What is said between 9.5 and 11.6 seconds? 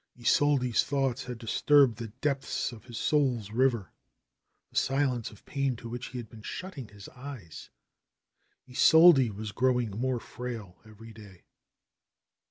growing more frail every day.